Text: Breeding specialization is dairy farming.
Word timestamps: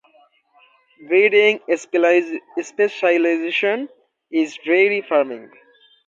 Breeding 1.07 1.59
specialization 2.57 3.87
is 4.31 4.57
dairy 4.65 5.01
farming. 5.07 5.51